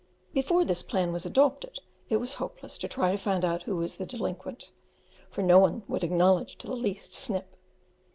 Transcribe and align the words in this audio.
Before 0.33 0.65
this 0.65 0.81
plan 0.81 1.13
was 1.13 1.27
adopted 1.27 1.77
it 2.09 2.17
was 2.17 2.33
hopeless 2.41 2.79
to 2.79 2.87
try 2.87 3.11
to 3.11 3.19
find 3.19 3.45
out 3.45 3.61
who 3.61 3.75
was 3.75 3.97
the 3.97 4.05
delinquent, 4.07 4.71
for 5.29 5.43
no 5.43 5.59
one 5.59 5.83
would 5.87 6.03
acknowledge 6.03 6.55
to 6.55 6.65
the 6.65 6.75
least 6.75 7.13
snip. 7.13 7.55